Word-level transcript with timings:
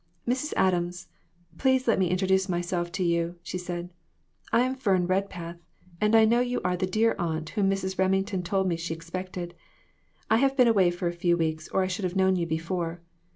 "Mrs. 0.27 0.53
Adams, 0.57 1.09
please 1.59 1.87
let 1.87 1.99
me 1.99 2.09
introduce 2.09 2.49
myself 2.49 2.91
to 2.93 3.03
you," 3.03 3.35
she 3.43 3.59
said. 3.59 3.91
"I 4.51 4.61
am 4.61 4.73
Fern 4.73 5.05
Redpath, 5.05 5.57
and 6.01 6.15
I 6.15 6.25
know 6.25 6.39
you 6.39 6.59
are 6.65 6.75
the 6.75 6.87
dear 6.87 7.15
aunt 7.19 7.49
whom 7.49 7.69
Mrs. 7.69 7.99
Reming 7.99 8.25
ton 8.25 8.41
told 8.41 8.67
me 8.67 8.77
she 8.77 8.95
expected. 8.95 9.53
I 10.27 10.37
have 10.37 10.57
been 10.57 10.67
away 10.67 10.89
for 10.89 11.07
a 11.07 11.13
few 11.13 11.37
weeks, 11.37 11.67
or 11.69 11.83
I 11.83 11.87
should 11.87 12.03
have 12.05 12.15
known 12.15 12.35
you 12.35 12.47
before. 12.47 12.99